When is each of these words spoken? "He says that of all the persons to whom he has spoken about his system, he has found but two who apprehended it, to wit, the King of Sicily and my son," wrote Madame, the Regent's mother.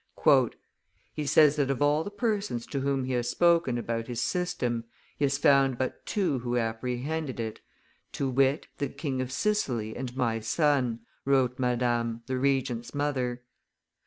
"He 1.13 1.27
says 1.27 1.57
that 1.57 1.69
of 1.69 1.79
all 1.79 2.03
the 2.03 2.09
persons 2.09 2.65
to 2.65 2.79
whom 2.79 3.03
he 3.03 3.13
has 3.13 3.29
spoken 3.29 3.77
about 3.77 4.07
his 4.07 4.19
system, 4.19 4.85
he 5.15 5.25
has 5.25 5.37
found 5.37 5.77
but 5.77 6.07
two 6.07 6.39
who 6.39 6.57
apprehended 6.57 7.39
it, 7.39 7.61
to 8.13 8.27
wit, 8.27 8.65
the 8.79 8.89
King 8.89 9.21
of 9.21 9.31
Sicily 9.31 9.95
and 9.95 10.17
my 10.17 10.39
son," 10.39 11.01
wrote 11.23 11.59
Madame, 11.59 12.23
the 12.25 12.39
Regent's 12.39 12.95
mother. 12.95 13.43